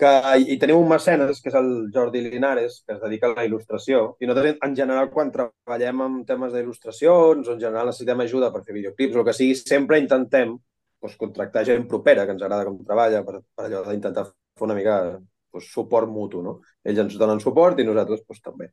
que 0.00 0.10
i 0.54 0.56
tenim 0.60 0.78
un 0.80 0.88
mecenes, 0.88 1.42
que 1.42 1.50
és 1.50 1.56
el 1.58 1.70
Jordi 1.94 2.22
Linares, 2.24 2.80
que 2.86 2.94
es 2.94 3.00
dedica 3.02 3.28
a 3.28 3.34
la 3.34 3.44
il·lustració, 3.44 4.00
i 4.20 4.28
nosaltres, 4.28 4.56
en 4.66 4.76
general, 4.78 5.10
quan 5.12 5.32
treballem 5.34 6.04
amb 6.06 6.22
temes 6.28 6.54
d'il·lustracions 6.54 7.48
o 7.48 7.56
en 7.56 7.60
general 7.60 7.90
necessitem 7.90 8.24
ajuda 8.24 8.48
per 8.54 8.62
fer 8.64 8.76
videoclips 8.78 9.18
o 9.18 9.20
el 9.22 9.26
que 9.28 9.36
sigui, 9.36 9.58
sempre 9.60 10.00
intentem 10.00 10.56
doncs, 10.56 11.18
contractar 11.20 11.66
gent 11.68 11.86
propera, 11.90 12.24
que 12.24 12.36
ens 12.36 12.42
agrada 12.46 12.68
com 12.68 12.80
treballa, 12.84 13.22
per, 13.26 13.42
per 13.56 13.66
allò 13.66 13.84
d'intentar 13.88 14.26
fer 14.30 14.66
una 14.68 14.78
mica 14.78 14.96
doncs, 15.18 15.68
suport 15.74 16.08
mutu, 16.08 16.42
no? 16.48 16.58
Ells 16.84 17.04
ens 17.04 17.20
donen 17.20 17.44
suport 17.44 17.80
i 17.80 17.88
nosaltres 17.88 18.24
doncs, 18.24 18.42
també. 18.48 18.72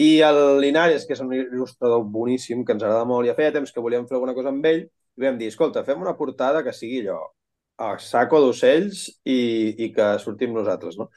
I 0.00 0.10
el 0.24 0.60
Linares, 0.60 1.06
que 1.08 1.16
és 1.16 1.24
un 1.24 1.32
il·lustrador 1.36 2.04
boníssim, 2.12 2.64
que 2.64 2.76
ens 2.76 2.84
agrada 2.84 3.04
molt, 3.08 3.24
i 3.26 3.32
ja 3.32 3.36
feia 3.36 3.52
temps 3.52 3.72
que 3.72 3.84
volíem 3.84 4.08
fer 4.08 4.16
alguna 4.18 4.36
cosa 4.36 4.52
amb 4.52 4.64
ell, 4.72 4.86
i 5.16 5.24
vam 5.24 5.38
dir, 5.40 5.48
escolta, 5.52 5.84
fem 5.84 6.00
una 6.00 6.16
portada 6.16 6.64
que 6.64 6.74
sigui 6.76 7.00
allò, 7.04 7.20
a 7.76 7.96
saco 8.00 8.40
d'ocells 8.40 9.06
i, 9.24 9.38
i 9.84 9.90
que 9.96 10.14
sortim 10.22 10.54
nosaltres, 10.56 10.96
no? 11.00 11.10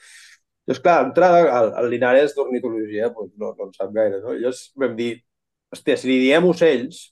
Llavors, 0.70 0.82
clar, 0.86 0.98
entrada 1.08 1.40
al, 1.58 1.72
al 1.82 1.88
Linares 1.90 2.36
d'ornitologia, 2.38 3.10
doncs 3.16 3.32
no, 3.42 3.54
no 3.58 3.70
en 3.70 3.72
sap 3.78 3.94
gaire, 3.96 4.20
no? 4.22 4.36
Llavors 4.36 4.68
vam 4.78 4.98
dir, 5.00 5.14
hòstia, 5.74 5.96
si 5.98 6.12
li 6.12 6.20
diem 6.26 6.46
ocells, 6.46 7.08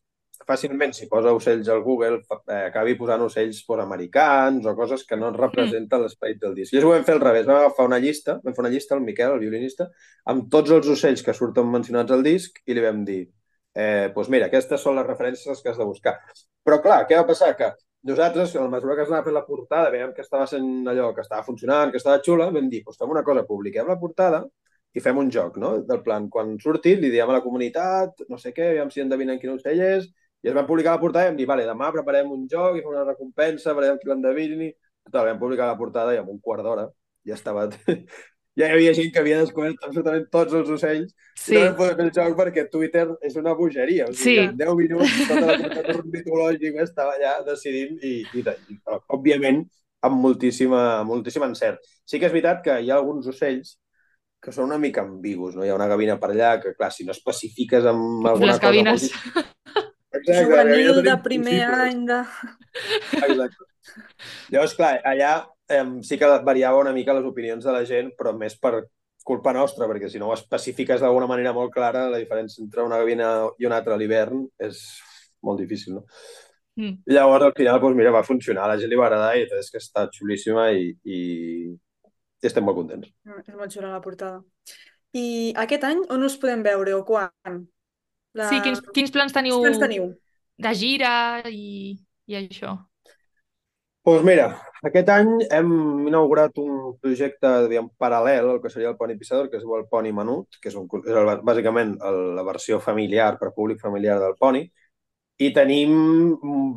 fàcilment, 0.48 0.94
si 0.94 1.08
posa 1.10 1.34
ocells 1.36 1.68
al 1.74 1.82
Google, 1.84 2.20
eh, 2.22 2.68
acabi 2.68 2.94
posant 3.00 3.24
ocells 3.26 3.64
por 3.68 3.82
americans 3.84 4.68
o 4.70 4.76
coses 4.78 5.04
que 5.08 5.18
no 5.20 5.32
representen 5.36 6.04
l'esperit 6.04 6.40
del 6.44 6.54
disc. 6.60 6.76
Llavors 6.76 6.92
ho 6.92 6.94
vam 6.94 7.08
fer 7.08 7.16
al 7.18 7.24
revés, 7.24 7.48
vam 7.50 7.64
agafar 7.64 7.88
una 7.90 8.00
llista, 8.04 8.38
vam 8.44 8.56
fer 8.56 8.66
una 8.66 8.74
llista, 8.76 8.96
el 8.96 9.04
Miquel, 9.08 9.34
el 9.36 9.44
violinista, 9.44 9.90
amb 10.34 10.48
tots 10.54 10.76
els 10.78 10.92
ocells 10.94 11.26
que 11.26 11.36
surten 11.36 11.68
mencionats 11.74 12.14
al 12.14 12.24
disc 12.28 12.62
i 12.66 12.78
li 12.78 12.86
vam 12.86 13.02
dir, 13.08 13.24
eh, 13.74 14.08
doncs 14.14 14.30
mira, 14.34 14.52
aquestes 14.52 14.86
són 14.86 15.00
les 15.00 15.08
referències 15.10 15.64
que 15.64 15.74
has 15.74 15.82
de 15.82 15.90
buscar. 15.90 16.18
Però 16.64 16.80
clar, 16.84 17.02
què 17.10 17.18
va 17.20 17.28
passar? 17.28 17.56
Que 17.58 17.74
nosaltres, 18.04 18.56
a 18.56 18.62
la 18.62 18.70
mesura 18.70 18.96
que 18.96 19.04
es 19.04 19.10
anava 19.10 19.26
fent 19.26 19.36
la 19.36 19.46
portada, 19.46 19.90
veiem 19.94 20.14
que 20.14 20.22
estava 20.22 20.48
sent 20.48 20.88
allò, 20.88 21.12
que 21.16 21.22
estava 21.26 21.44
funcionant, 21.44 21.92
que 21.92 21.98
estava 22.02 22.22
xula, 22.24 22.50
vam 22.54 22.70
dir, 22.70 22.84
doncs 22.86 23.00
fem 23.02 23.12
una 23.14 23.24
cosa, 23.24 23.46
publiquem 23.48 23.88
la 23.88 23.98
portada 24.00 24.44
i 24.94 25.04
fem 25.04 25.18
un 25.22 25.30
joc, 25.34 25.58
no? 25.62 25.74
Del 25.90 26.02
plan, 26.06 26.30
quan 26.30 26.56
surti, 26.64 26.96
li 26.98 27.12
diem 27.14 27.30
a 27.30 27.38
la 27.38 27.44
comunitat, 27.46 28.24
no 28.30 28.40
sé 28.42 28.54
què, 28.56 28.72
aviam 28.72 28.92
si 28.94 29.04
endevinen 29.04 29.40
quin 29.42 29.54
ocell 29.56 29.82
és, 29.90 30.08
i 30.44 30.50
es 30.50 30.56
van 30.56 30.68
publicar 30.70 30.96
la 30.96 31.02
portada 31.02 31.28
i 31.28 31.32
vam 31.32 31.38
dir, 31.42 31.48
vale, 31.50 31.66
demà 31.68 31.92
preparem 31.94 32.32
un 32.34 32.48
joc 32.52 32.78
i 32.78 32.84
fem 32.86 32.94
una 32.94 33.06
recompensa, 33.08 33.76
veurem 33.78 34.00
qui 34.02 34.10
l'endevini. 34.12 34.72
Total, 35.08 35.32
vam 35.32 35.40
publicar 35.42 35.68
la 35.70 35.78
portada 35.80 36.14
i 36.16 36.22
en 36.22 36.30
un 36.32 36.40
quart 36.44 36.64
d'hora 36.66 36.88
ja 37.28 37.36
estava 37.36 37.68
ja 38.58 38.68
hi 38.68 38.76
havia 38.76 38.94
gent 38.98 39.12
que 39.14 39.22
havia 39.22 39.40
descobert 39.44 39.84
absolutament 39.86 40.28
tots 40.34 40.56
els 40.58 40.70
ocells 40.74 41.12
sí. 41.38 41.54
i 41.54 41.58
no 41.58 41.64
vam 41.66 41.76
poder 41.78 41.96
fer 41.96 42.06
el 42.08 42.14
joc 42.16 42.38
perquè 42.40 42.68
Twitter 42.74 43.06
és 43.30 43.36
una 43.38 43.54
bogeria. 43.58 44.08
O 44.10 44.14
sigui, 44.14 44.38
sí. 44.42 44.46
en 44.50 44.58
10 44.58 44.78
minuts 44.82 45.18
tota 45.30 45.44
la 45.46 45.58
comunitat 45.62 46.08
mitològica 46.16 46.86
estava 46.86 47.18
allà 47.18 47.36
decidint 47.48 48.00
i, 48.02 48.14
i, 48.34 48.44
i, 48.44 48.80
òbviament, 49.18 49.62
amb 50.08 50.24
moltíssima, 50.24 51.04
moltíssim 51.08 51.46
encert. 51.46 51.86
Sí 52.08 52.22
que 52.22 52.30
és 52.30 52.34
veritat 52.34 52.64
que 52.66 52.80
hi 52.82 52.90
ha 52.90 52.98
alguns 52.98 53.30
ocells 53.30 53.78
que 54.42 54.54
són 54.54 54.70
una 54.70 54.78
mica 54.82 55.04
ambigus, 55.04 55.56
no? 55.58 55.66
Hi 55.66 55.72
ha 55.74 55.78
una 55.78 55.90
gavina 55.90 56.18
per 56.22 56.32
allà 56.32 56.56
que, 56.62 56.74
clar, 56.78 56.92
si 56.94 57.06
no 57.06 57.14
especifiques 57.14 57.86
amb 57.90 58.26
alguna 58.26 58.54
Les 58.54 58.64
gavines. 58.64 59.08
cosa... 59.12 59.46
Exacte, 60.18 60.46
Juvenil 60.48 61.04
de 61.06 61.16
primer 61.24 61.60
any 61.68 62.06
de... 62.08 62.22
Exacte. 63.18 63.68
Llavors, 64.52 64.76
clar, 64.78 64.98
allà 65.08 65.32
eh, 65.70 65.84
sí 66.04 66.18
que 66.20 66.30
variava 66.46 66.82
una 66.82 66.94
mica 66.96 67.16
les 67.18 67.28
opinions 67.28 67.66
de 67.66 67.74
la 67.74 67.84
gent, 67.88 68.14
però 68.18 68.34
més 68.38 68.58
per 68.60 68.88
culpa 69.28 69.52
nostra, 69.52 69.88
perquè 69.90 70.10
si 70.10 70.20
no 70.22 70.30
ho 70.30 70.36
especifiques 70.36 71.02
d'alguna 71.04 71.28
manera 71.28 71.52
molt 71.56 71.74
clara, 71.74 72.08
la 72.12 72.20
diferència 72.22 72.62
entre 72.64 72.86
una 72.88 73.00
gavina 73.02 73.32
i 73.60 73.68
una 73.68 73.80
altra 73.82 73.98
a 73.98 74.00
l'hivern 74.00 74.46
és 74.64 74.84
molt 75.44 75.60
difícil, 75.60 75.98
no? 75.98 76.06
Mm. 76.78 77.02
Llavors, 77.10 77.48
al 77.50 77.56
final, 77.58 77.80
doncs, 77.82 77.98
mira, 77.98 78.14
va 78.14 78.24
funcionar, 78.24 78.70
la 78.70 78.78
gent 78.80 78.92
li 78.92 79.00
va 79.00 79.08
agradar 79.10 79.34
i 79.36 79.48
és 79.60 79.72
que 79.74 79.82
està 79.82 80.06
xulíssima 80.14 80.70
i, 80.78 80.92
i, 81.04 81.20
i 81.74 82.50
estem 82.50 82.64
molt 82.64 82.78
contents. 82.80 83.10
Mm, 83.26 83.44
és 83.44 83.58
molt 83.58 83.74
xula 83.74 83.92
la 83.92 84.04
portada. 84.04 84.44
I 85.18 85.54
aquest 85.66 85.88
any 85.90 86.04
on 86.14 86.24
us 86.28 86.38
podem 86.40 86.64
veure 86.64 86.94
o 86.96 87.04
quan? 87.08 87.64
La... 88.38 88.48
Sí, 88.52 88.62
quins, 88.64 88.84
quins 88.94 89.12
plans 89.12 89.34
teniu? 89.36 89.58
Quins 89.58 89.74
plans 89.74 89.84
teniu? 89.84 90.12
De 90.62 90.74
gira 90.78 91.14
i, 91.50 91.98
i 92.28 92.38
això. 92.40 92.76
Doncs 94.08 94.24
mira, 94.24 94.48
aquest 94.88 95.10
any 95.12 95.30
hem 95.52 95.72
inaugurat 96.08 96.56
un 96.64 96.94
projecte 97.04 97.50
diguem, 97.68 97.90
paral·lel 98.00 98.54
al 98.54 98.62
que 98.64 98.70
seria 98.72 98.94
el 98.94 98.96
Poni 99.00 99.18
Pissador, 99.20 99.50
que 99.52 99.60
es 99.60 99.66
diu 99.66 99.74
el 99.76 99.88
Poni 99.92 100.14
Menut, 100.16 100.60
que 100.62 100.70
és, 100.72 100.78
un, 100.80 100.88
és 101.02 101.18
el, 101.22 101.32
bàsicament 101.50 101.98
el, 102.10 102.20
la 102.38 102.46
versió 102.48 102.80
familiar, 102.84 103.34
per 103.42 103.52
públic 103.56 103.82
familiar 103.84 104.16
del 104.24 104.38
Poni, 104.40 104.64
i 105.44 105.50
tenim 105.54 105.98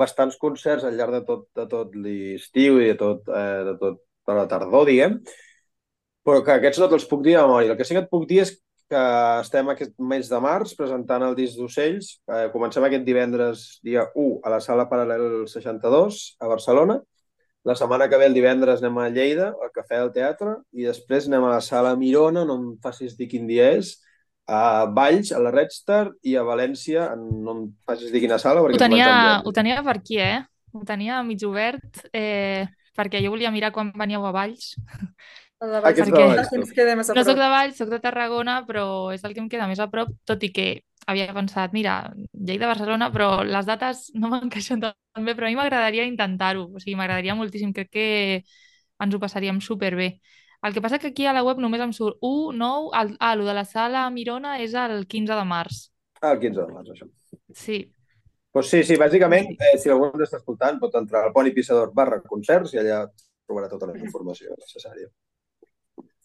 bastants 0.01 0.37
concerts 0.43 0.85
al 0.85 0.99
llarg 0.99 1.21
de 1.21 1.23
tot, 1.29 1.47
de 1.57 1.69
tot 1.71 1.95
l'estiu 1.95 2.81
i 2.83 2.91
de 2.91 2.97
tot, 2.99 3.31
eh, 3.31 3.63
de 3.71 3.77
tot 3.85 4.03
de 4.27 4.37
la 4.37 4.49
tardor, 4.51 4.89
diguem, 4.91 5.21
però 6.27 6.43
que 6.45 6.59
aquests 6.59 6.83
no 6.83 6.91
te'ls 6.91 7.07
puc 7.11 7.23
dir 7.25 7.39
a 7.39 7.47
memòria. 7.47 7.73
El 7.73 7.79
que 7.79 7.87
sí 7.87 7.97
que 7.97 8.03
et 8.05 8.11
puc 8.11 8.27
dir 8.29 8.43
és 8.43 8.53
que 8.91 9.03
estem 9.41 9.71
aquest 9.71 9.95
mes 10.03 10.29
de 10.31 10.41
març 10.43 10.75
presentant 10.79 11.23
el 11.23 11.37
disc 11.39 11.59
d'Ocells. 11.59 12.11
Eh, 12.27 12.49
comencem 12.55 12.85
aquest 12.87 13.07
divendres, 13.07 13.65
dia 13.87 14.09
1, 14.11 14.41
a 14.45 14.53
la 14.57 14.59
sala 14.65 14.89
Paral·lel 14.91 15.47
62, 15.51 16.21
a 16.43 16.51
Barcelona. 16.51 16.99
La 17.69 17.77
setmana 17.77 18.09
que 18.09 18.19
ve, 18.19 18.27
el 18.31 18.35
divendres, 18.35 18.81
anem 18.81 18.99
a 18.99 19.09
Lleida, 19.13 19.51
al 19.63 19.71
Cafè 19.75 20.01
del 20.01 20.13
Teatre, 20.15 20.57
i 20.73 20.89
després 20.89 21.29
anem 21.29 21.47
a 21.47 21.53
la 21.55 21.61
sala 21.65 21.93
Mirona, 22.01 22.47
no 22.49 22.57
em 22.57 22.71
facis 22.83 23.19
dir 23.19 23.29
quin 23.31 23.47
dia 23.47 23.69
és, 23.77 23.95
a 24.51 24.87
Valls, 24.91 25.31
a 25.37 25.39
la 25.45 25.53
Red 25.55 25.71
Star, 25.75 26.07
i 26.27 26.35
a 26.35 26.45
València, 26.47 27.11
no 27.21 27.55
em 27.55 27.67
facis 27.87 28.11
dir 28.11 28.25
quina 28.25 28.41
sala, 28.43 28.65
perquè 28.65 28.81
ho 28.81 28.83
tenia, 28.83 29.13
ho 29.45 29.53
tenia 29.55 29.85
per 29.87 29.99
aquí, 30.01 30.19
eh? 30.19 30.41
Ho 30.75 30.83
tenia 30.89 31.21
mig 31.27 31.45
obert, 31.47 32.03
eh, 32.17 32.65
perquè 32.97 33.21
jo 33.23 33.37
volia 33.37 33.53
mirar 33.55 33.71
quan 33.77 33.93
veníeu 33.95 34.27
a 34.27 34.33
Valls. 34.35 34.73
De 35.61 35.81
Valls, 35.85 35.99
perquè 36.01 36.25
Valls, 36.25 36.53
ens 36.57 36.71
queda 36.73 36.95
més 36.97 37.11
a 37.11 37.15
No 37.17 37.25
sóc 37.27 37.37
de 37.37 37.49
Valls, 37.53 37.77
sóc 37.77 37.91
de 37.93 37.99
Tarragona, 38.01 38.61
però 38.69 38.85
és 39.13 39.25
el 39.29 39.35
que 39.37 39.43
em 39.43 39.49
queda 39.53 39.67
més 39.69 39.83
a 39.83 39.91
prop, 39.93 40.09
tot 40.25 40.41
i 40.47 40.49
que 40.57 40.67
havia 41.11 41.29
pensat, 41.37 41.75
mira, 41.77 41.99
Lleida-Barcelona, 42.33 43.11
però 43.13 43.43
les 43.45 43.69
dates 43.69 44.07
no 44.17 44.31
m'encaixen 44.33 44.81
tan 44.81 45.27
bé, 45.27 45.35
però 45.37 45.49
a 45.49 45.53
mi 45.53 45.59
m'agradaria 45.59 46.09
intentar-ho, 46.09 46.65
o 46.73 46.81
sigui, 46.81 46.97
m'agradaria 46.97 47.37
moltíssim, 47.37 47.75
crec 47.77 47.93
que 47.93 48.09
ens 49.01 49.15
ho 49.15 49.21
passaríem 49.21 49.61
superbé. 49.61 50.15
El 50.65 50.73
que 50.77 50.81
passa 50.85 50.99
que 51.01 51.13
aquí 51.13 51.29
a 51.29 51.37
la 51.37 51.45
web 51.45 51.61
només 51.61 51.81
em 51.85 51.93
surt 51.97 52.17
1, 52.21 52.57
9, 52.57 52.91
el, 53.01 53.15
ah, 53.21 53.33
el 53.37 53.45
de 53.45 53.55
la 53.57 53.65
sala 53.69 54.09
Mirona 54.13 54.59
és 54.65 54.77
el 54.77 55.07
15 55.09 55.37
de 55.37 55.47
març. 55.49 55.87
Ah, 56.21 56.35
el 56.35 56.41
15 56.41 56.61
de 56.61 56.73
març, 56.73 56.93
això. 56.97 57.09
Sí, 57.57 57.83
Pues 58.51 58.67
sí, 58.67 58.83
sí, 58.83 58.97
bàsicament, 58.99 59.53
eh, 59.63 59.77
si 59.79 59.91
algú 59.93 60.09
ens 60.09 60.25
està 60.25 60.41
escoltant, 60.41 60.81
pot 60.83 60.95
entrar 60.99 61.21
al 61.23 61.33
Poni 61.33 61.53
Pissador 61.55 61.93
barra 61.95 62.19
concerts 62.27 62.73
i 62.75 62.81
allà 62.81 63.05
trobarà 63.47 63.69
tota 63.71 63.87
la 63.87 63.95
informació 63.95 64.57
necessària. 64.59 65.07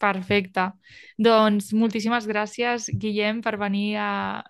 Perfecte. 0.02 0.70
Doncs 1.18 1.72
moltíssimes 1.78 2.28
gràcies, 2.30 2.90
Guillem, 3.02 3.42
per 3.46 3.56
venir 3.62 3.96
a 4.02 4.10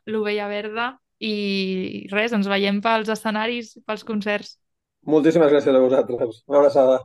l'Ovella 0.09 0.47
Verda 0.51 0.91
i 1.23 2.07
res, 2.11 2.33
ens 2.35 2.49
veiem 2.51 2.81
pels 2.83 3.11
escenaris, 3.13 3.75
pels 3.87 4.03
concerts. 4.07 4.57
Moltíssimes 5.05 5.51
gràcies 5.53 5.75
a 5.75 5.83
vosaltres. 5.83 6.41
Una 6.49 6.63
abraçada. 6.63 6.99